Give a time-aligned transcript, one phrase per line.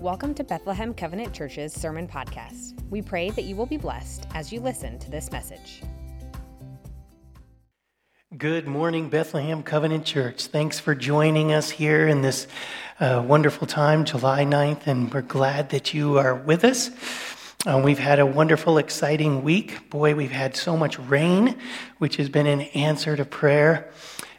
[0.00, 2.78] Welcome to Bethlehem Covenant Church's Sermon Podcast.
[2.90, 5.80] We pray that you will be blessed as you listen to this message.
[8.36, 10.48] Good morning, Bethlehem Covenant Church.
[10.48, 12.46] Thanks for joining us here in this
[13.00, 16.90] uh, wonderful time, July 9th, and we're glad that you are with us.
[17.66, 19.88] Uh, we've had a wonderful, exciting week.
[19.88, 21.56] Boy, we've had so much rain,
[21.96, 23.90] which has been an answer to prayer.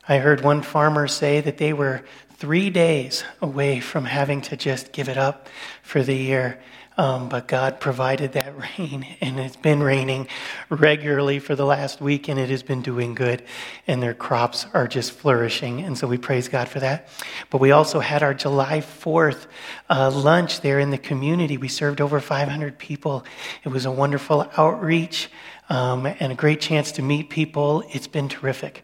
[0.08, 2.04] I heard one farmer say that they were
[2.38, 5.50] three days away from having to just give it up
[5.82, 6.60] for the year.
[6.98, 10.28] Um, but God provided that rain, and it's been raining
[10.70, 13.44] regularly for the last week, and it has been doing good,
[13.86, 15.82] and their crops are just flourishing.
[15.82, 17.08] And so we praise God for that.
[17.50, 19.46] But we also had our July 4th
[19.90, 21.58] uh, lunch there in the community.
[21.58, 23.26] We served over 500 people.
[23.64, 25.30] It was a wonderful outreach
[25.70, 27.84] um, and a great chance to meet people.
[27.90, 28.84] It's been terrific.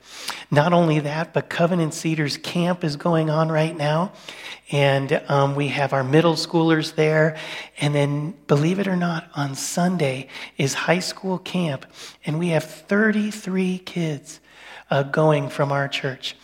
[0.52, 4.12] Not only that, but Covenant Cedars Camp is going on right now.
[4.72, 7.38] And um, we have our middle schoolers there.
[7.80, 8.03] And then,
[8.48, 11.86] believe it or not, on Sunday is high school camp.
[12.26, 14.40] And we have 33 kids
[14.90, 16.36] uh, going from our church.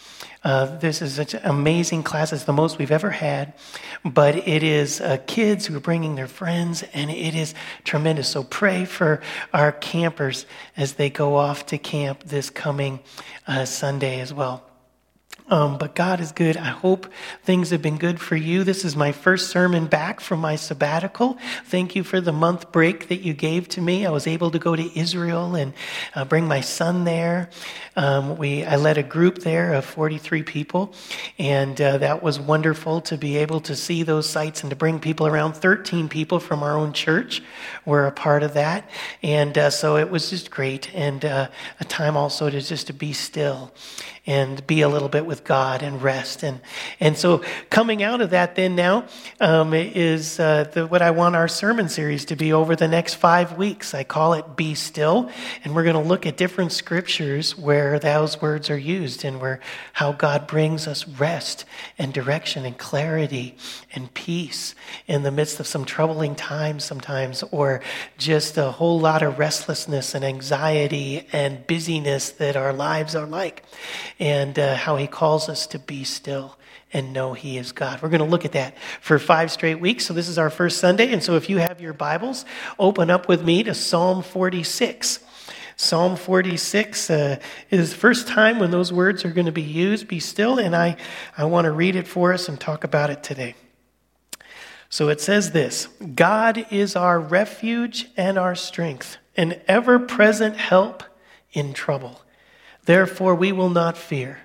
[0.42, 2.32] Uh, this is such an amazing class.
[2.32, 3.54] It's the most we've ever had,
[4.06, 8.30] but it is uh, kids who are bringing their friends, and it is tremendous.
[8.30, 9.22] So pray for
[9.54, 10.46] our campers
[10.78, 13.02] as they go off to camp this coming
[13.48, 14.69] uh, Sunday as well.
[15.50, 16.58] Um, but God is good.
[16.58, 17.08] I hope
[17.44, 18.64] things have been good for you.
[18.64, 21.40] This is my first sermon back from my sabbatical.
[21.66, 24.06] Thank you for the month break that you gave to me.
[24.06, 25.74] I was able to go to Israel and
[26.14, 27.50] uh, bring my son there.
[27.96, 30.94] Um, we I led a group there of 43 people,
[31.40, 35.00] and uh, that was wonderful to be able to see those sites and to bring
[35.00, 35.54] people around.
[35.54, 37.42] 13 people from our own church
[37.86, 38.90] were a part of that,
[39.24, 41.48] and uh, so it was just great and uh,
[41.80, 43.74] a time also to just to be still
[44.30, 46.44] and be a little bit with God and rest.
[46.44, 46.62] And,
[47.00, 49.06] and so coming out of that then now
[49.40, 53.16] um, is uh, the, what I want our sermon series to be over the next
[53.16, 53.94] five weeks.
[53.94, 55.30] I call it Be Still.
[55.64, 59.60] And we're going to look at different scriptures where those words are used and where
[59.94, 61.66] how God brings us rest
[61.98, 63.56] and direction and clarity
[63.94, 64.76] and peace
[65.08, 67.82] in the midst of some troubling times sometimes or
[68.18, 73.64] just a whole lot of restlessness and anxiety and busyness that our lives are like
[74.20, 76.58] and uh, how he calls us to be still
[76.92, 78.02] and know he is God.
[78.02, 80.06] We're going to look at that for five straight weeks.
[80.06, 81.12] So this is our first Sunday.
[81.12, 82.46] And so if you have your Bibles,
[82.80, 85.20] open up with me to Psalm 46.
[85.76, 90.08] Psalm 46 uh, is the first time when those words are going to be used.
[90.08, 90.58] Be still.
[90.58, 90.98] And I,
[91.38, 93.56] I want to read it for us and talk about it today.
[94.90, 101.04] So it says this God is our refuge and our strength, an ever present help
[101.54, 102.22] in trouble.
[102.86, 104.40] Therefore, we will not fear.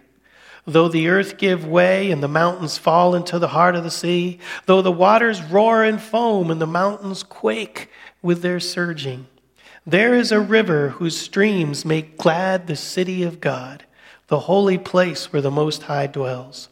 [0.66, 4.38] Though the earth give way and the mountains fall into the heart of the sea,
[4.66, 7.90] though the waters roar and foam and the mountains quake
[8.22, 9.26] with their surging,
[9.86, 13.84] there is a river whose streams make glad the city of God,
[14.28, 16.70] the holy place where the Most High dwells.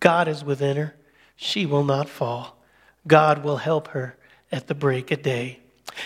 [0.00, 0.94] God is within her,
[1.34, 2.58] she will not fall.
[3.06, 4.16] God will help her
[4.52, 5.60] at the break of day.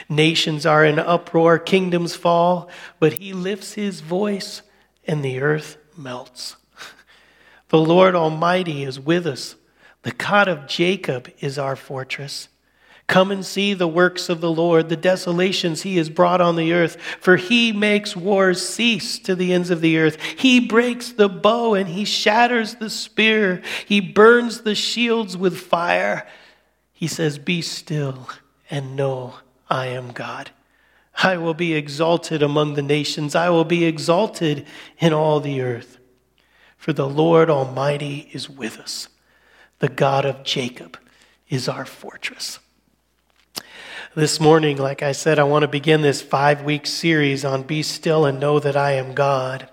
[0.08, 2.68] Nations are in uproar, kingdoms fall,
[3.00, 4.62] but he lifts his voice
[5.04, 6.56] and the earth melts.
[7.68, 9.56] The Lord Almighty is with us.
[10.02, 12.48] The God of Jacob is our fortress.
[13.08, 16.74] Come and see the works of the Lord, the desolations he has brought on the
[16.74, 16.98] earth.
[17.20, 20.20] For he makes wars cease to the ends of the earth.
[20.22, 23.62] He breaks the bow and he shatters the spear.
[23.86, 26.28] He burns the shields with fire.
[26.92, 28.28] He says, Be still
[28.70, 29.36] and know
[29.70, 30.50] I am God.
[31.22, 33.34] I will be exalted among the nations.
[33.34, 34.66] I will be exalted
[34.98, 35.97] in all the earth.
[36.78, 39.08] For the Lord Almighty is with us.
[39.80, 40.96] The God of Jacob
[41.50, 42.60] is our fortress.
[44.14, 47.82] This morning, like I said, I want to begin this five week series on Be
[47.82, 49.68] Still and Know That I Am God.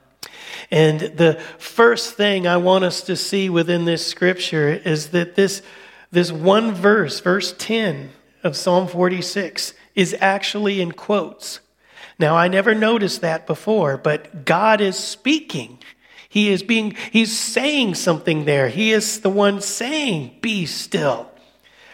[0.72, 5.62] And the first thing I want us to see within this scripture is that this,
[6.12, 8.10] this one verse, verse 10
[8.44, 11.60] of Psalm 46, is actually in quotes.
[12.18, 15.80] Now, I never noticed that before, but God is speaking.
[16.36, 18.68] He is being, he's saying something there.
[18.68, 21.32] He is the one saying, Be still.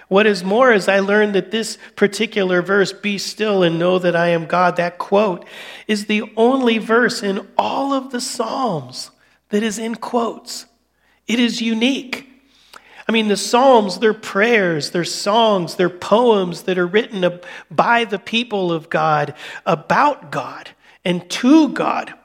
[0.08, 4.16] What is more, is I learned that this particular verse, Be still and know that
[4.16, 5.46] I am God, that quote,
[5.88, 9.12] is the only verse in all of the Psalms
[9.50, 10.66] that is in quotes.
[11.28, 12.28] It is unique.
[13.08, 17.40] I mean, the Psalms, they're prayers, they're songs, they're poems that are written
[17.70, 19.36] by the people of God
[19.68, 20.72] about God
[21.06, 22.16] and to God.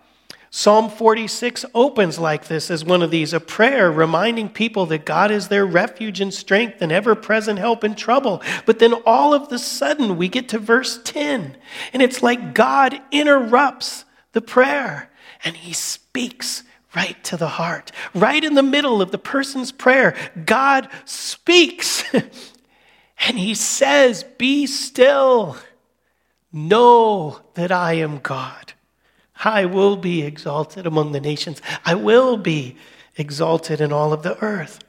[0.50, 5.30] Psalm 46 opens like this as one of these a prayer reminding people that God
[5.30, 8.42] is their refuge and strength and ever present help in trouble.
[8.64, 11.56] But then all of the sudden we get to verse 10,
[11.92, 15.10] and it's like God interrupts the prayer
[15.44, 16.62] and he speaks
[16.94, 17.92] right to the heart.
[18.14, 25.56] Right in the middle of the person's prayer, God speaks and he says, Be still,
[26.52, 28.72] know that I am God.
[29.44, 31.60] I will be exalted among the nations.
[31.84, 32.76] I will be
[33.16, 34.80] exalted in all of the earth.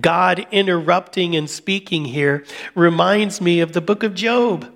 [0.00, 2.44] God interrupting and speaking here
[2.74, 4.72] reminds me of the book of Job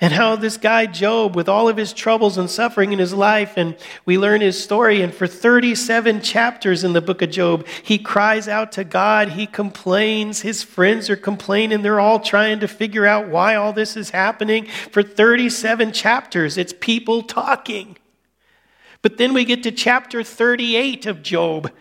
[0.00, 3.54] and how this guy Job, with all of his troubles and suffering in his life,
[3.56, 7.98] and we learn his story, and for 37 chapters in the book of Job, he
[7.98, 13.06] cries out to God, he complains, his friends are complaining, they're all trying to figure
[13.06, 14.66] out why all this is happening.
[14.92, 17.96] For 37 chapters, it's people talking.
[19.02, 21.72] But then we get to chapter 38 of Job,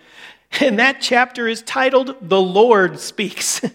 [0.60, 3.62] and that chapter is titled The Lord Speaks.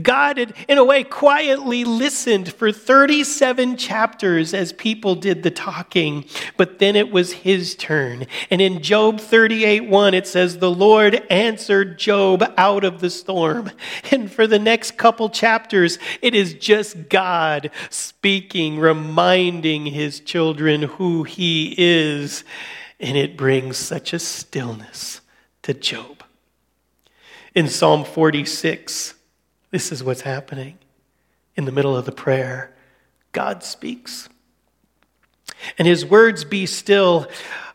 [0.00, 6.24] God had, in a way, quietly listened for 37 chapters as people did the talking,
[6.56, 8.26] but then it was his turn.
[8.48, 13.70] And in Job 38 1, it says, The Lord answered Job out of the storm.
[14.10, 21.22] And for the next couple chapters, it is just God speaking, reminding his children who
[21.22, 22.44] he is.
[23.00, 25.22] And it brings such a stillness
[25.62, 26.22] to Job.
[27.54, 29.14] In Psalm 46,
[29.72, 30.78] this is what's happening
[31.56, 32.72] in the middle of the prayer.
[33.32, 34.28] God speaks.
[35.78, 37.26] And his words, be still,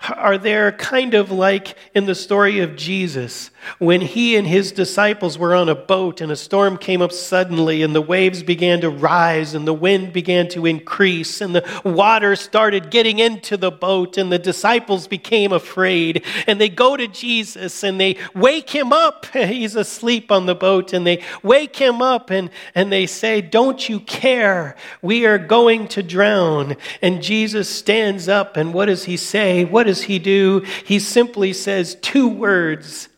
[0.02, 3.50] are there kind of like in the story of Jesus
[3.80, 7.82] when he and his disciples were on a boat and a storm came up suddenly
[7.82, 12.36] and the waves began to rise and the wind began to increase and the water
[12.36, 17.84] started getting into the boat and the disciples became afraid and they go to Jesus
[17.84, 19.26] and they wake him up.
[19.34, 23.90] He's asleep on the boat and they wake him up and, and they say, Don't
[23.90, 24.76] you care?
[25.02, 26.78] We are going to drown.
[27.02, 29.66] And Jesus stands up and what does he say?
[29.66, 30.66] What does he do?
[30.86, 33.10] He simply says two words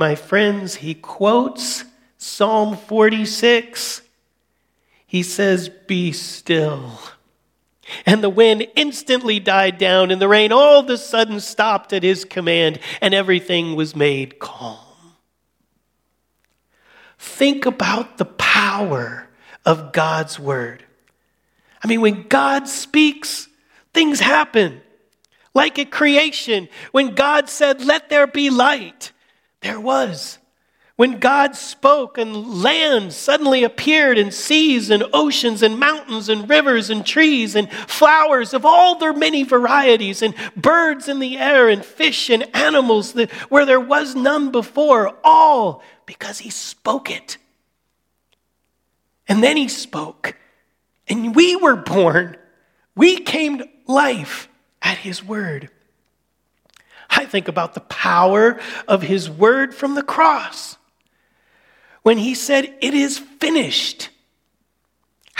[0.00, 1.84] my friends, he quotes
[2.16, 4.00] Psalm 46.
[5.06, 6.98] He says, Be still.
[8.06, 12.02] And the wind instantly died down, and the rain all of a sudden stopped at
[12.02, 14.78] his command, and everything was made calm.
[17.18, 19.28] Think about the power
[19.66, 20.82] of God's word.
[21.84, 23.48] I mean, when God speaks,
[23.92, 24.80] things happen.
[25.54, 29.12] Like at creation, when God said, Let there be light,
[29.60, 30.38] there was.
[30.96, 36.90] When God spoke and land suddenly appeared and seas and oceans and mountains and rivers
[36.90, 41.82] and trees and flowers of all their many varieties and birds in the air and
[41.82, 47.38] fish and animals that, where there was none before, all because he spoke it.
[49.26, 50.36] And then he spoke
[51.08, 52.36] and we were born.
[52.94, 54.49] We came to life
[54.82, 55.70] at his word.
[57.08, 60.76] I think about the power of his word from the cross
[62.02, 64.10] when he said, It is finished.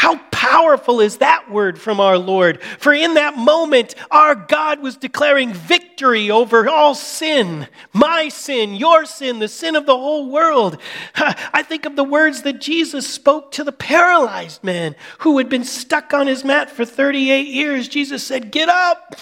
[0.01, 2.63] How powerful is that word from our Lord?
[2.63, 9.05] For in that moment, our God was declaring victory over all sin my sin, your
[9.05, 10.79] sin, the sin of the whole world.
[11.15, 15.65] I think of the words that Jesus spoke to the paralyzed man who had been
[15.65, 17.87] stuck on his mat for 38 years.
[17.87, 19.17] Jesus said, Get up.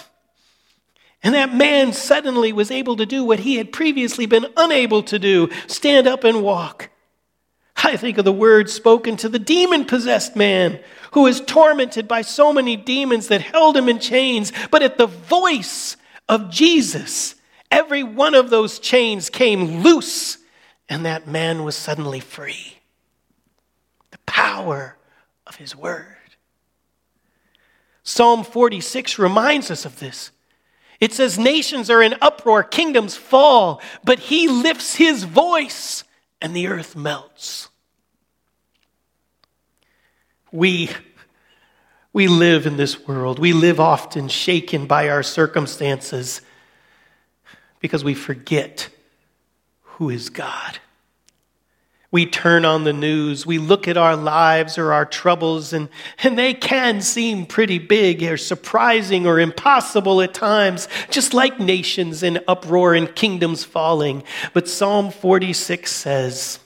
[1.22, 5.18] And that man suddenly was able to do what he had previously been unable to
[5.18, 6.90] do stand up and walk.
[7.76, 10.80] I think of the words spoken to the demon possessed man
[11.12, 14.52] who was tormented by so many demons that held him in chains.
[14.70, 15.96] But at the voice
[16.28, 17.34] of Jesus,
[17.70, 20.38] every one of those chains came loose,
[20.88, 22.78] and that man was suddenly free.
[24.10, 24.96] The power
[25.46, 26.16] of his word.
[28.02, 30.30] Psalm 46 reminds us of this.
[31.00, 36.04] It says, Nations are in uproar, kingdoms fall, but he lifts his voice
[36.40, 37.68] and the earth melts.
[40.50, 40.90] We,
[42.12, 43.38] we live in this world.
[43.38, 46.40] We live often shaken by our circumstances
[47.80, 48.88] because we forget
[49.82, 50.78] who is God.
[52.10, 55.90] We turn on the news, we look at our lives or our troubles, and,
[56.22, 62.22] and they can seem pretty big or surprising or impossible at times, just like nations
[62.22, 64.22] in uproar and kingdoms falling.
[64.54, 66.60] But Psalm 46 says,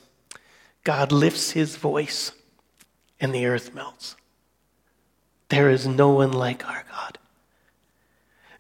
[0.85, 2.33] God lifts his voice
[3.21, 4.15] and the earth melts.
[5.49, 7.19] There is no one like our God.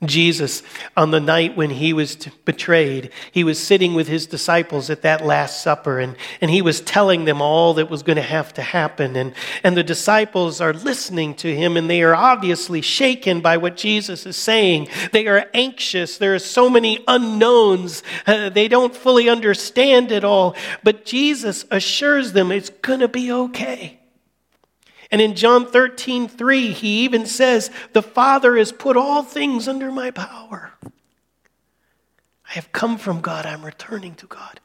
[0.05, 0.63] Jesus,
[0.97, 5.25] on the night when he was betrayed, he was sitting with his disciples at that
[5.25, 8.63] Last Supper, and, and he was telling them all that was going to have to
[8.63, 9.15] happen.
[9.15, 9.33] And,
[9.63, 14.27] and the disciples are listening to him, and they are obviously shaken by what Jesus
[14.27, 14.89] is saying.
[15.13, 16.19] They are anxious.
[16.19, 18.03] There are so many unknowns.
[18.27, 20.57] Uh, they don't fully understand it all.
[20.83, 24.02] But Jesus assures them it's going to be okay.
[25.13, 29.93] And in John 13, 3, he even says, The Father has put all things under
[29.93, 30.73] my power.
[30.83, 34.59] I have come from God, I'm returning to God.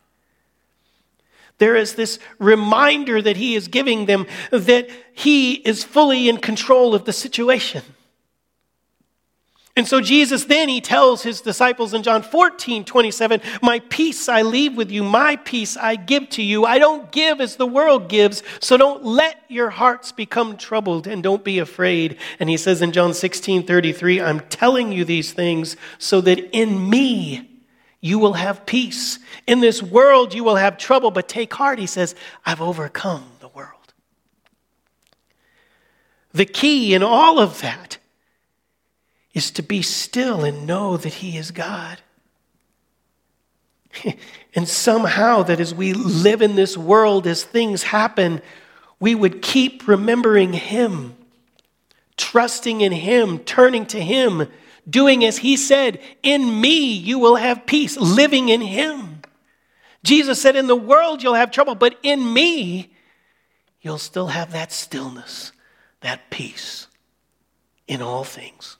[1.57, 6.95] There is this reminder that he is giving them that he is fully in control
[6.95, 7.83] of the situation.
[9.77, 14.41] And so Jesus then he tells his disciples in John 14, 27, My peace I
[14.41, 16.65] leave with you, my peace I give to you.
[16.65, 21.21] I don't give as the world gives, so don't let your hearts become troubled and
[21.21, 22.17] don't be afraid.
[22.39, 26.89] And he says in John 16, 33, I'm telling you these things so that in
[26.89, 27.47] me
[28.01, 29.19] you will have peace.
[29.45, 33.49] In this world you will have trouble, but take heart, he says, I've overcome the
[33.49, 33.93] world.
[36.33, 37.99] The key in all of that
[39.37, 42.01] is to be still and know that He is God.
[44.55, 48.41] and somehow, that as we live in this world, as things happen,
[48.99, 51.15] we would keep remembering Him,
[52.17, 54.47] trusting in Him, turning to Him,
[54.89, 59.21] doing as He said, In me you will have peace, living in Him.
[60.03, 62.91] Jesus said, In the world you'll have trouble, but in me
[63.81, 65.51] you'll still have that stillness,
[66.01, 66.87] that peace
[67.87, 68.77] in all things.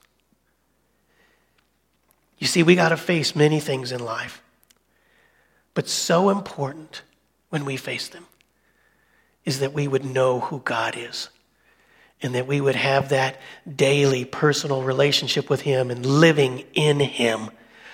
[2.37, 4.41] You see, we got to face many things in life.
[5.73, 7.01] But so important
[7.49, 8.25] when we face them
[9.45, 11.29] is that we would know who God is
[12.21, 13.39] and that we would have that
[13.75, 17.51] daily personal relationship with Him and living in Him,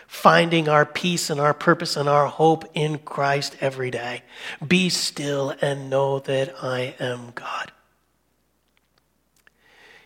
[0.08, 4.24] finding our peace and our purpose and our hope in Christ every day.
[4.66, 7.72] Be still and know that I am God.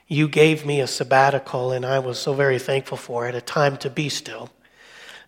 [0.07, 3.75] You gave me a sabbatical, and I was so very thankful for it, a time
[3.77, 4.49] to be still.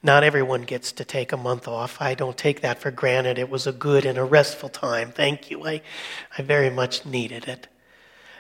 [0.02, 2.02] Not everyone gets to take a month off.
[2.02, 3.38] I don't take that for granted.
[3.38, 5.12] It was a good and a restful time.
[5.12, 5.68] Thank you.
[5.68, 5.82] I,
[6.38, 7.68] I very much needed it.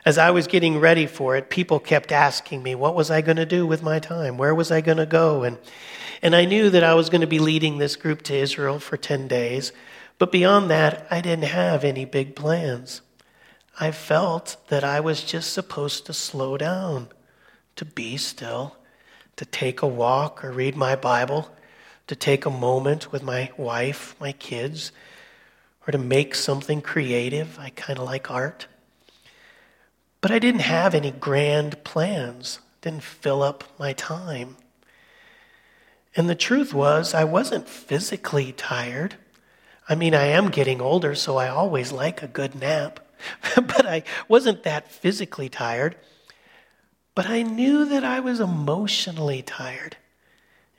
[0.05, 3.35] As I was getting ready for it, people kept asking me, what was I going
[3.35, 4.37] to do with my time?
[4.37, 5.43] Where was I going to go?
[5.43, 5.57] And,
[6.21, 8.95] and I knew that I was going to be leading this group to Israel for
[8.95, 9.73] 10 days.
[10.17, 13.01] But beyond that, I didn't have any big plans.
[13.81, 17.07] I felt that I was just supposed to slow down,
[17.77, 18.75] to be still,
[19.37, 21.49] to take a walk or read my Bible,
[22.07, 24.91] to take a moment with my wife, my kids,
[25.87, 27.57] or to make something creative.
[27.57, 28.67] I kind of like art.
[30.19, 34.57] But I didn't have any grand plans, didn't fill up my time.
[36.17, 39.15] And the truth was, I wasn't physically tired.
[39.87, 42.99] I mean, I am getting older, so I always like a good nap.
[43.55, 45.95] but I wasn't that physically tired.
[47.15, 49.97] But I knew that I was emotionally tired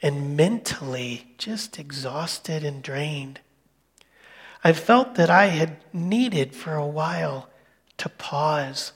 [0.02, 3.40] and mentally just exhausted and drained.
[4.64, 7.48] I felt that I had needed for a while
[7.98, 8.92] to pause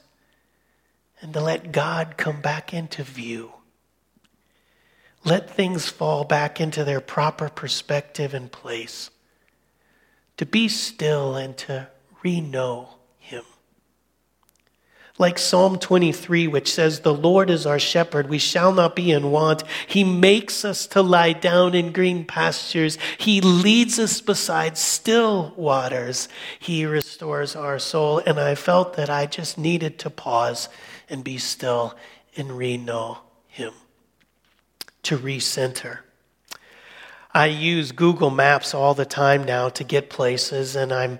[1.21, 3.53] and to let God come back into view.
[5.25, 9.11] Let things fall back into their proper perspective and place.
[10.37, 11.89] To be still and to
[12.23, 12.94] re know
[15.17, 19.31] like Psalm 23, which says, The Lord is our shepherd, we shall not be in
[19.31, 19.63] want.
[19.87, 22.99] He makes us to lie down in green pastures.
[23.19, 26.29] He leads us beside still waters.
[26.59, 28.19] He restores our soul.
[28.27, 30.69] And I felt that I just needed to pause
[31.09, 31.95] and be still
[32.37, 33.73] and re know Him,
[35.05, 36.04] to recenter.
[37.37, 41.19] I use Google Maps all the time now to get places, and I'm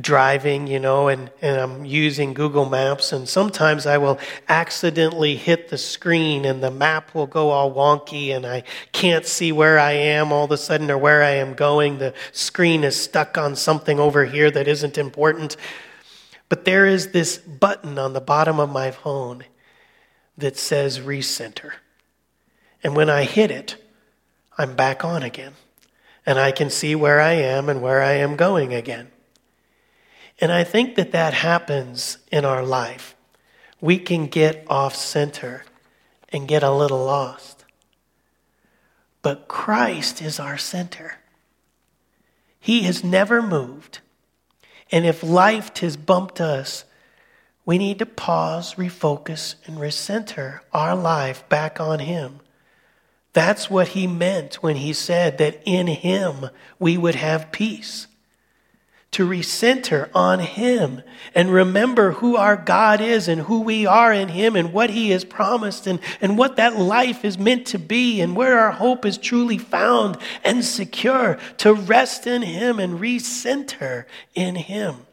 [0.00, 5.68] driving, you know, and, and I'm using Google Maps, and sometimes I will accidentally hit
[5.68, 9.90] the screen, and the map will go all wonky, and I can't see where I
[9.90, 11.98] am all of a sudden or where I am going.
[11.98, 15.56] The screen is stuck on something over here that isn't important.
[16.48, 19.42] But there is this button on the bottom of my phone
[20.38, 21.72] that says recenter.
[22.84, 23.82] And when I hit it,
[24.58, 25.52] I'm back on again.
[26.24, 29.08] And I can see where I am and where I am going again.
[30.40, 33.14] And I think that that happens in our life.
[33.80, 35.64] We can get off center
[36.30, 37.64] and get a little lost.
[39.22, 41.18] But Christ is our center.
[42.58, 44.00] He has never moved.
[44.90, 46.84] And if life has bumped us,
[47.64, 52.40] we need to pause, refocus, and recenter our life back on Him
[53.36, 58.06] That's what he meant when he said that in him we would have peace.
[59.10, 61.02] To recenter on him
[61.34, 65.10] and remember who our God is and who we are in him and what he
[65.10, 69.04] has promised and, and what that life is meant to be and where our hope
[69.04, 71.38] is truly found and secure.
[71.58, 75.04] To rest in him and recenter in him.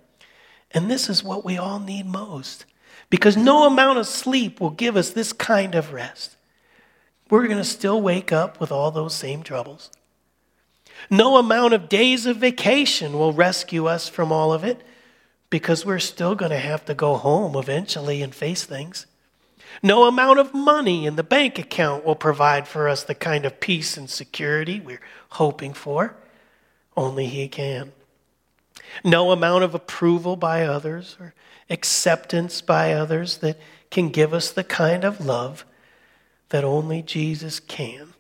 [0.72, 2.64] And this is what we all need most
[3.10, 6.38] because no amount of sleep will give us this kind of rest
[7.30, 9.90] we're going to still wake up with all those same troubles.
[11.10, 14.82] No amount of days of vacation will rescue us from all of it
[15.50, 19.06] because we're still going to have to go home eventually and face things.
[19.82, 23.60] No amount of money in the bank account will provide for us the kind of
[23.60, 26.16] peace and security we're hoping for.
[26.96, 27.92] Only He can.
[29.04, 31.34] No amount of approval by others or
[31.70, 33.58] acceptance by others that
[33.90, 35.66] can give us the kind of love
[36.54, 38.14] that only Jesus can.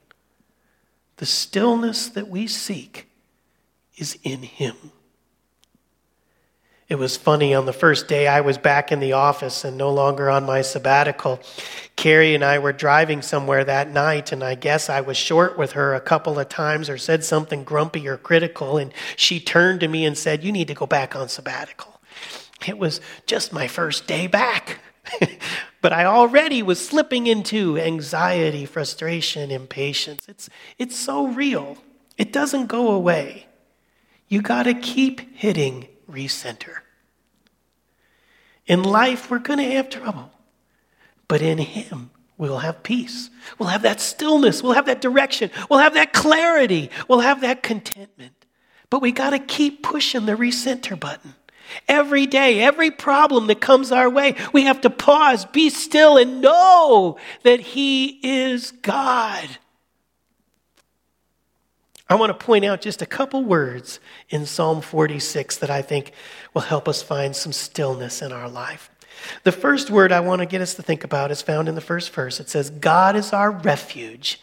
[1.18, 3.08] The stillness that we seek
[3.96, 4.76] is in Him.
[6.90, 9.94] It was funny on the first day I was back in the office and no
[9.94, 11.42] longer on my sabbatical.
[11.96, 15.74] Carrie and I were driving somewhere that night, and I guess I was short with
[15.74, 19.88] her a couple of times or said something grumpy or critical, and she turned to
[19.88, 22.02] me and said, You need to go back on sabbatical.
[22.66, 24.80] It was just my first day back.
[25.82, 30.28] but I already was slipping into anxiety, frustration, impatience.
[30.28, 31.78] It's, it's so real.
[32.18, 33.48] It doesn't go away.
[34.28, 36.80] You got to keep hitting recenter.
[38.66, 40.32] In life, we're going to have trouble,
[41.28, 43.30] but in Him, we'll have peace.
[43.60, 44.64] We'll have that stillness.
[44.64, 45.52] We'll have that direction.
[45.70, 46.90] We'll have that clarity.
[47.10, 48.46] We'll have that contentment.
[48.90, 51.36] But we got to keep pushing the recenter button.
[51.88, 56.42] Every day, every problem that comes our way, we have to pause, be still, and
[56.42, 59.48] know that He is God.
[62.10, 66.12] I want to point out just a couple words in Psalm 46 that I think
[66.54, 68.90] will help us find some stillness in our life.
[69.44, 71.82] The first word I want to get us to think about is found in the
[71.82, 72.40] first verse.
[72.40, 74.40] It says, God is our refuge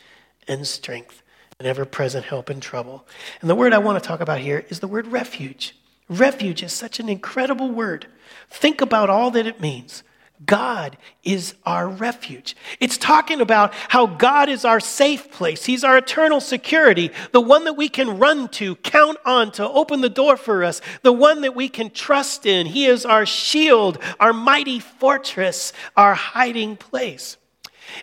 [0.49, 1.23] and strength,
[1.59, 3.07] and ever present help in trouble.
[3.41, 5.77] And the word I want to talk about here is the word refuge.
[6.11, 8.07] Refuge is such an incredible word.
[8.51, 10.03] Think about all that it means.
[10.45, 12.57] God is our refuge.
[12.81, 15.67] It's talking about how God is our safe place.
[15.67, 20.01] He's our eternal security, the one that we can run to, count on to open
[20.01, 22.67] the door for us, the one that we can trust in.
[22.67, 27.37] He is our shield, our mighty fortress, our hiding place.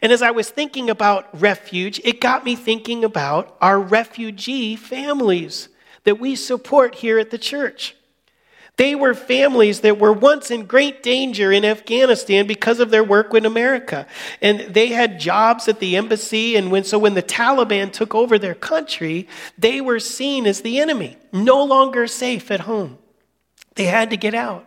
[0.02, 5.68] And as I was thinking about refuge, it got me thinking about our refugee families
[6.04, 7.97] that we support here at the church.
[8.78, 13.34] They were families that were once in great danger in Afghanistan because of their work
[13.34, 14.06] with America.
[14.40, 16.56] And they had jobs at the embassy.
[16.56, 20.80] And when, so when the Taliban took over their country, they were seen as the
[20.80, 23.00] enemy, no longer safe at home.
[23.76, 24.66] They had to get out.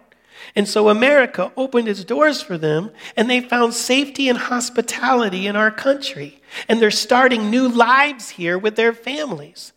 [0.57, 5.55] And so America opened its doors for them, and they found safety and hospitality in
[5.55, 6.42] our country.
[6.68, 9.73] And they're starting new lives here with their families.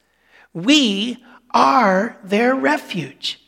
[0.53, 3.42] We are their refuge.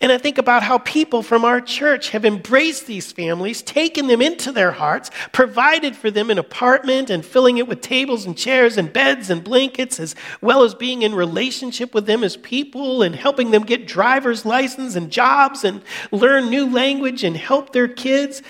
[0.00, 4.20] And I think about how people from our church have embraced these families, taken them
[4.20, 8.76] into their hearts, provided for them an apartment and filling it with tables and chairs
[8.76, 13.16] and beds and blankets, as well as being in relationship with them as people and
[13.16, 15.80] helping them get driver's license and jobs and
[16.12, 18.42] learn new language and help their kids.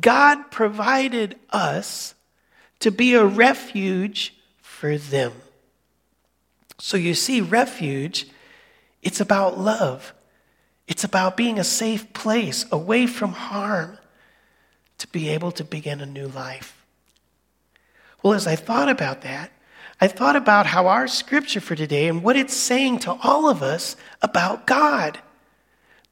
[0.00, 2.14] God provided us
[2.80, 5.32] to be a refuge for them.
[6.78, 8.26] So you see, refuge,
[9.02, 10.14] it's about love.
[10.86, 13.98] It's about being a safe place away from harm
[14.98, 16.84] to be able to begin a new life.
[18.22, 19.50] Well, as I thought about that,
[20.00, 23.62] I thought about how our scripture for today and what it's saying to all of
[23.62, 25.18] us about God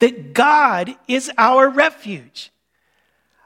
[0.01, 2.51] that God is our refuge.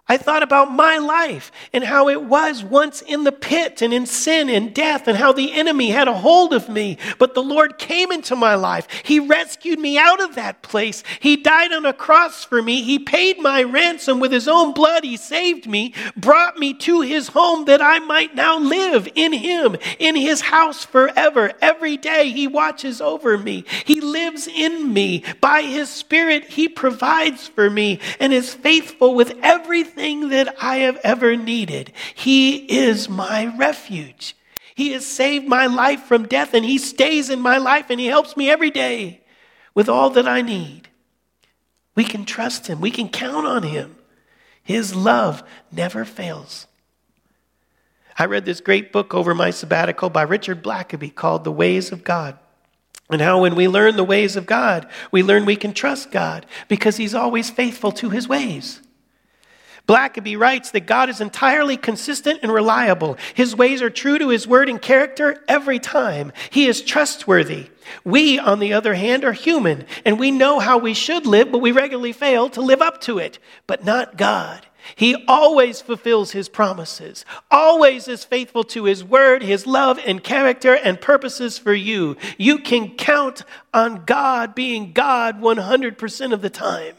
[0.06, 4.04] I thought about my life and how it was once in the pit and in
[4.04, 6.98] sin and death and how the enemy had a hold of me.
[7.18, 8.86] But the Lord came into my life.
[9.02, 11.02] He rescued me out of that place.
[11.20, 12.82] He died on a cross for me.
[12.82, 15.04] He paid my ransom with his own blood.
[15.04, 19.74] He saved me, brought me to his home that I might now live in him,
[19.98, 21.52] in his house forever.
[21.62, 23.64] Every day he watches over me.
[23.86, 25.24] He lives in me.
[25.40, 30.78] By his spirit, he provides for me and is faithful with everything everything that I
[30.78, 31.92] have ever needed.
[32.14, 34.36] He is my refuge.
[34.74, 38.06] He has saved my life from death and He stays in my life and He
[38.06, 39.20] helps me every day
[39.72, 40.88] with all that I need.
[41.94, 43.96] We can trust Him, we can count on Him.
[44.62, 46.66] His love never fails.
[48.18, 52.02] I read this great book over my sabbatical by Richard Blackaby called The Ways of
[52.02, 52.38] God.
[53.10, 56.46] And how, when we learn the ways of God, we learn we can trust God
[56.68, 58.80] because He's always faithful to His ways.
[59.86, 63.18] Blackaby writes that God is entirely consistent and reliable.
[63.34, 66.32] His ways are true to His word and character every time.
[66.50, 67.68] He is trustworthy.
[68.02, 71.58] We, on the other hand, are human, and we know how we should live, but
[71.58, 73.38] we regularly fail to live up to it.
[73.66, 74.66] But not God.
[74.96, 80.74] He always fulfills his promises, always is faithful to his word, his love and character
[80.74, 82.16] and purposes for you.
[82.36, 86.94] You can count on God being God 100% of the time.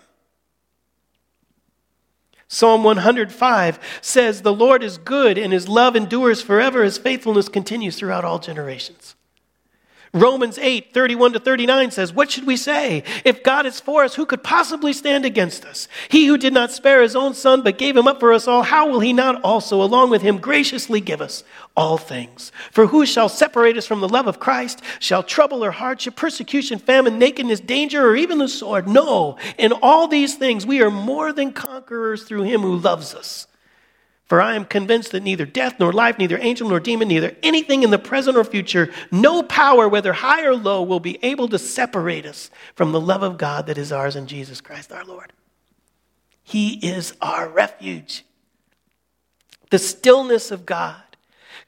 [2.48, 7.98] Psalm 105 says, The Lord is good and his love endures forever, his faithfulness continues
[7.98, 9.15] throughout all generations.
[10.16, 13.04] Romans 8, 31 to 39 says, What should we say?
[13.26, 15.90] If God is for us, who could possibly stand against us?
[16.08, 18.64] He who did not spare his own son, but gave him up for us all,
[18.64, 21.44] how will he not also, along with him, graciously give us
[21.76, 22.54] all things?
[22.72, 24.82] For who shall separate us from the love of Christ?
[25.00, 28.88] Shall trouble or hardship, persecution, famine, nakedness, danger, or even the sword?
[28.88, 33.48] No, in all these things we are more than conquerors through him who loves us.
[34.26, 37.84] For I am convinced that neither death, nor life, neither angel, nor demon, neither anything
[37.84, 41.60] in the present or future, no power, whether high or low, will be able to
[41.60, 45.32] separate us from the love of God that is ours in Jesus Christ our Lord.
[46.44, 48.26] He is our refuge.
[49.70, 51.02] The stillness of God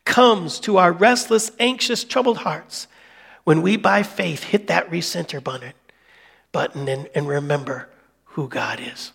[0.03, 2.87] comes to our restless, anxious, troubled hearts
[3.43, 5.43] when we, by faith, hit that recenter
[6.51, 7.89] button and, and remember
[8.25, 9.13] who God is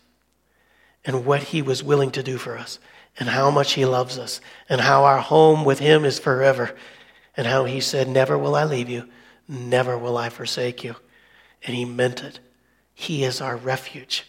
[1.05, 2.79] and what He was willing to do for us
[3.19, 6.75] and how much He loves us, and how our home with Him is forever,
[7.37, 9.09] and how He said, Never will I leave you,
[9.49, 10.97] never will I forsake you.
[11.65, 12.41] And He meant it.
[12.95, 14.25] He is our refuge.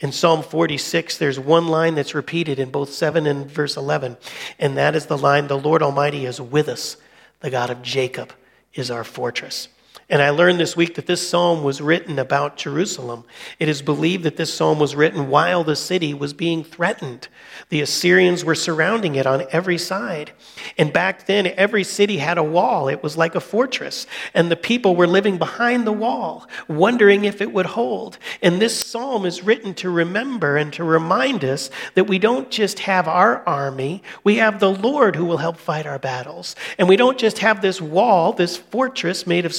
[0.00, 4.16] In Psalm 46, there's one line that's repeated in both 7 and verse 11,
[4.58, 6.96] and that is the line The Lord Almighty is with us,
[7.40, 8.32] the God of Jacob
[8.74, 9.68] is our fortress.
[10.12, 13.24] And I learned this week that this psalm was written about Jerusalem.
[13.58, 17.28] It is believed that this psalm was written while the city was being threatened.
[17.70, 20.32] The Assyrians were surrounding it on every side.
[20.76, 22.88] And back then, every city had a wall.
[22.88, 24.06] It was like a fortress.
[24.34, 28.18] And the people were living behind the wall, wondering if it would hold.
[28.42, 32.80] And this psalm is written to remember and to remind us that we don't just
[32.80, 36.54] have our army, we have the Lord who will help fight our battles.
[36.76, 39.54] And we don't just have this wall, this fortress made of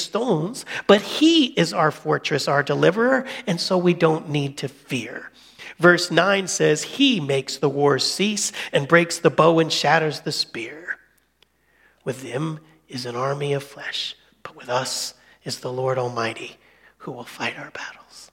[0.88, 5.32] but He is our fortress, our deliverer, and so we don't need to fear.
[5.78, 10.32] Verse 9 says, He makes the war cease and breaks the bow and shatters the
[10.32, 10.98] spear.
[12.04, 16.58] With them is an army of flesh, but with us is the Lord Almighty
[17.00, 18.32] who will fight our battles.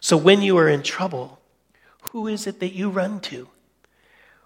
[0.00, 1.40] So when you are in trouble,
[2.12, 3.48] who is it that you run to?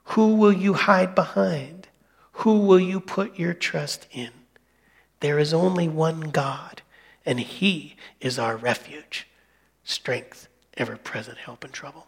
[0.04, 1.88] Who will you hide behind?
[2.32, 4.30] Who will you put your trust in?
[5.20, 6.82] There is only one God,
[7.24, 9.26] and He is our refuge,
[9.84, 12.06] strength, ever present help in trouble.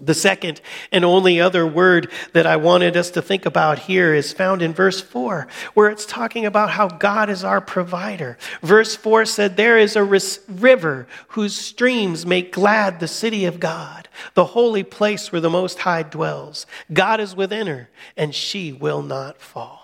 [0.00, 4.32] The second and only other word that I wanted us to think about here is
[4.32, 8.38] found in verse 4, where it's talking about how God is our provider.
[8.62, 14.08] Verse 4 said, There is a river whose streams make glad the city of God,
[14.34, 16.66] the holy place where the Most High dwells.
[16.92, 19.81] God is within her, and she will not fall.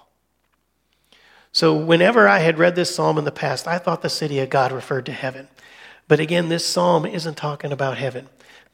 [1.59, 4.49] So, whenever I had read this psalm in the past, I thought the city of
[4.49, 5.49] God referred to heaven.
[6.07, 8.29] But again, this psalm isn't talking about heaven.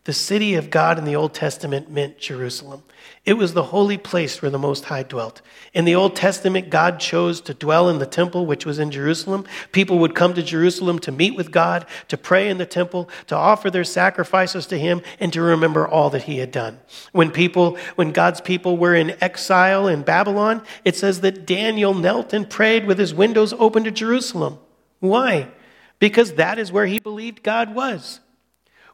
[0.04, 2.82] The city of God in the Old Testament meant Jerusalem.
[3.24, 5.40] It was the holy place where the Most High dwelt.
[5.72, 9.46] In the Old Testament, God chose to dwell in the temple, which was in Jerusalem.
[9.72, 13.34] People would come to Jerusalem to meet with God, to pray in the temple, to
[13.34, 16.80] offer their sacrifices to Him, and to remember all that He had done.
[17.12, 22.34] When people, when God's people were in exile in Babylon, it says that Daniel knelt
[22.34, 24.58] and prayed with his windows open to Jerusalem.
[25.00, 25.48] Why?
[25.98, 28.20] because that is where he believed God was.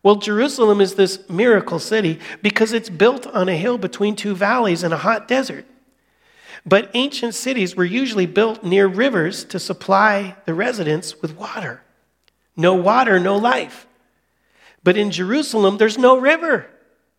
[0.03, 4.83] Well, Jerusalem is this miracle city because it's built on a hill between two valleys
[4.83, 5.67] in a hot desert.
[6.65, 11.83] But ancient cities were usually built near rivers to supply the residents with water.
[12.57, 13.87] No water, no life.
[14.83, 16.67] But in Jerusalem, there's no river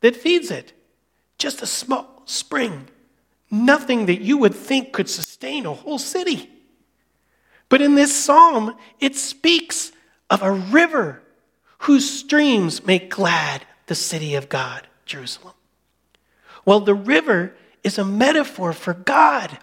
[0.02, 0.74] that feeds it,
[1.38, 2.88] just a small spring.
[3.50, 6.50] Nothing that you would think could sustain a whole city.
[7.70, 9.91] But in this psalm, it speaks
[10.30, 11.20] of a river
[11.82, 15.54] whose streams make glad the city of God, Jerusalem.
[16.63, 19.58] Well, the river is a metaphor for God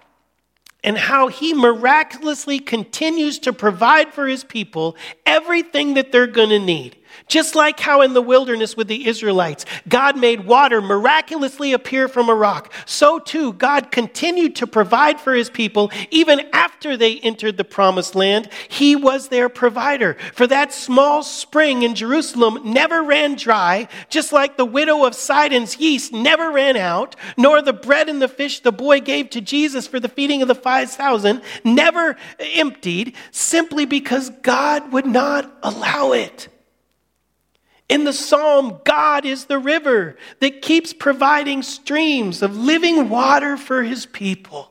[0.83, 6.59] and how he miraculously continues to provide for his people everything that they're going to
[6.59, 6.97] need.
[7.27, 12.29] Just like how in the wilderness with the Israelites, God made water miraculously appear from
[12.29, 17.57] a rock, so too God continued to provide for his people even after they entered
[17.57, 18.49] the promised land.
[18.69, 20.17] He was their provider.
[20.35, 25.79] For that small spring in Jerusalem never ran dry, just like the widow of Sidon's
[25.79, 29.87] yeast never ran out, nor the bread and the fish the boy gave to Jesus
[29.87, 36.49] for the feeding of the 5,000 never emptied, simply because God would not allow it.
[37.89, 43.83] In the psalm, God is the river that keeps providing streams of living water for
[43.83, 44.71] his people.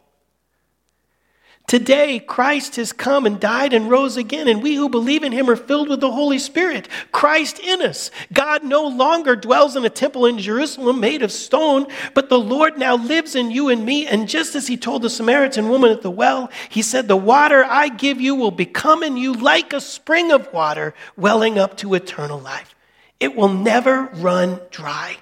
[1.67, 5.49] Today, Christ has come and died and rose again, and we who believe in him
[5.49, 6.87] are filled with the Holy Spirit.
[7.11, 8.09] Christ in us.
[8.31, 12.77] God no longer dwells in a temple in Jerusalem made of stone, but the Lord
[12.77, 14.07] now lives in you and me.
[14.07, 17.65] And just as he told the Samaritan woman at the well, he said, The water
[17.65, 21.95] I give you will become in you like a spring of water welling up to
[21.95, 22.76] eternal life.
[23.19, 25.17] It will never run dry.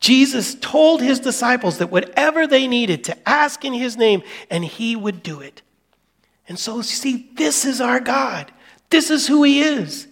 [0.00, 4.96] Jesus told his disciples that whatever they needed to ask in his name, and he
[4.96, 5.62] would do it.
[6.48, 8.50] And so, see, this is our God.
[8.88, 10.08] This is who he is.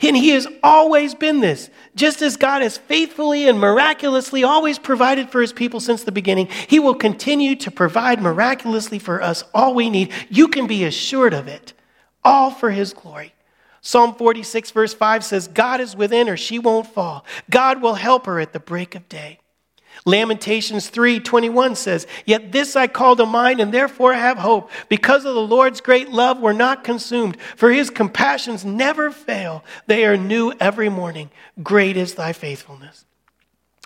[0.00, 1.70] And he has always been this.
[1.96, 6.48] Just as God has faithfully and miraculously always provided for his people since the beginning,
[6.68, 10.12] he will continue to provide miraculously for us all we need.
[10.28, 11.72] You can be assured of it,
[12.22, 13.32] all for his glory.
[13.88, 17.24] Psalm 46, verse 5 says, God is within her, she won't fall.
[17.48, 19.38] God will help her at the break of day.
[20.04, 24.70] Lamentations 3:21 says, "Yet this I call to mind and therefore have hope.
[24.90, 29.64] Because of the Lord's great love we're not consumed, for his compassions never fail.
[29.86, 31.30] They are new every morning.
[31.62, 33.06] Great is thy faithfulness."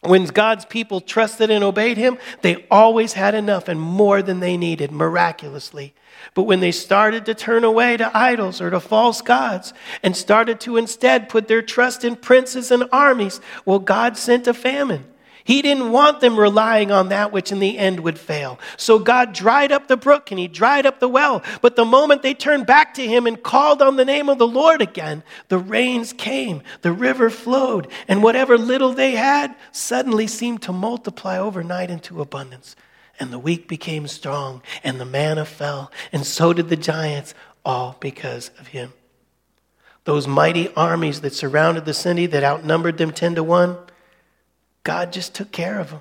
[0.02, 4.56] When God's people trusted and obeyed him, they always had enough and more than they
[4.56, 5.94] needed, miraculously.
[6.34, 10.60] But when they started to turn away to idols or to false gods and started
[10.60, 15.06] to instead put their trust in princes and armies, well, God sent a famine.
[15.44, 18.60] He didn't want them relying on that which in the end would fail.
[18.76, 21.42] So God dried up the brook and he dried up the well.
[21.60, 24.46] But the moment they turned back to him and called on the name of the
[24.46, 30.62] Lord again, the rains came, the river flowed, and whatever little they had suddenly seemed
[30.62, 32.76] to multiply overnight into abundance.
[33.22, 37.96] And the weak became strong, and the manna fell, and so did the giants, all
[38.00, 38.94] because of him.
[40.02, 43.78] Those mighty armies that surrounded the city that outnumbered them 10 to 1
[44.82, 46.00] God just took care of them.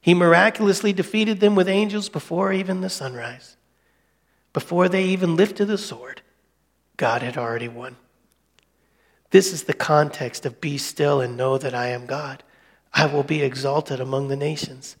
[0.00, 3.56] He miraculously defeated them with angels before even the sunrise.
[4.52, 6.20] Before they even lifted the sword,
[6.96, 7.94] God had already won.
[9.30, 12.42] This is the context of be still and know that I am God.
[12.92, 14.96] I will be exalted among the nations.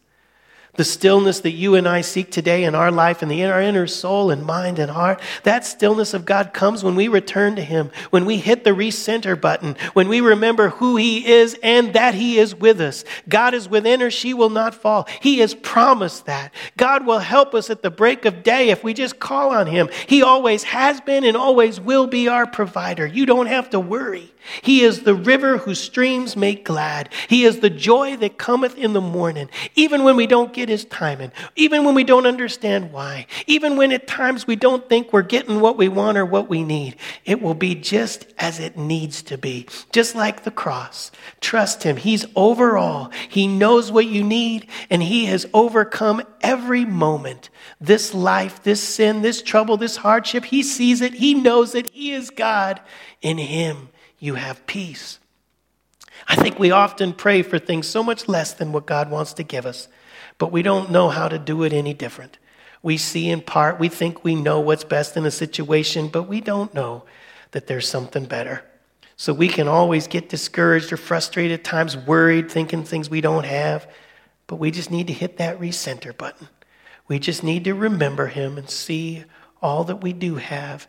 [0.74, 3.88] The stillness that you and I seek today in our life and in our inner
[3.88, 7.90] soul and mind and heart, that stillness of God comes when we return to Him,
[8.10, 12.38] when we hit the recenter button, when we remember who He is and that He
[12.38, 13.04] is with us.
[13.28, 15.08] God is within her, she will not fall.
[15.20, 16.54] He has promised that.
[16.76, 19.88] God will help us at the break of day if we just call on Him.
[20.06, 23.06] He always has been and always will be our provider.
[23.06, 24.32] You don't have to worry.
[24.62, 27.10] He is the river whose streams make glad.
[27.28, 29.50] He is the joy that cometh in the morning.
[29.74, 33.92] Even when we don't get his timing, even when we don't understand why, even when
[33.92, 37.40] at times we don't think we're getting what we want or what we need, it
[37.40, 39.66] will be just as it needs to be.
[39.90, 41.10] Just like the cross.
[41.40, 41.96] Trust him.
[41.96, 43.10] He's over all.
[43.30, 47.48] He knows what you need, and he has overcome every moment.
[47.80, 51.14] This life, this sin, this trouble, this hardship, he sees it.
[51.14, 51.86] He knows it.
[51.86, 52.82] He is God.
[53.22, 55.20] In him you have peace.
[56.28, 59.42] I think we often pray for things so much less than what God wants to
[59.42, 59.88] give us,
[60.40, 62.38] but we don't know how to do it any different.
[62.82, 66.40] We see in part, we think we know what's best in a situation, but we
[66.40, 67.04] don't know
[67.50, 68.64] that there's something better.
[69.18, 73.44] So we can always get discouraged or frustrated, at times worried, thinking things we don't
[73.44, 73.86] have,
[74.46, 76.48] but we just need to hit that recenter button.
[77.06, 79.24] We just need to remember Him and see
[79.60, 80.88] all that we do have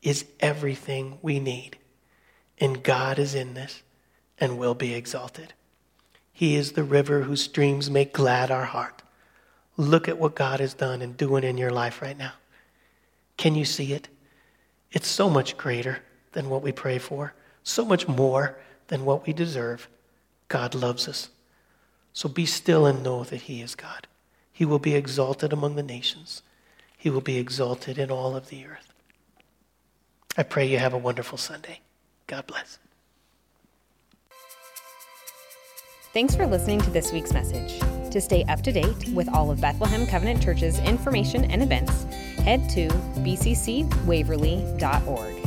[0.00, 1.76] is everything we need.
[2.58, 3.82] And God is in this
[4.38, 5.54] and will be exalted.
[6.42, 9.04] He is the river whose streams make glad our heart.
[9.76, 12.32] Look at what God has done and doing in your life right now.
[13.36, 14.08] Can you see it?
[14.90, 16.00] It's so much greater
[16.32, 19.88] than what we pray for, so much more than what we deserve.
[20.48, 21.28] God loves us.
[22.12, 24.08] So be still and know that He is God.
[24.52, 26.42] He will be exalted among the nations,
[26.98, 28.92] He will be exalted in all of the earth.
[30.36, 31.82] I pray you have a wonderful Sunday.
[32.26, 32.80] God bless.
[36.12, 37.80] Thanks for listening to this week's message.
[38.10, 42.04] To stay up to date with all of Bethlehem Covenant Church's information and events,
[42.44, 42.88] head to
[43.24, 45.41] bccwaverly.org.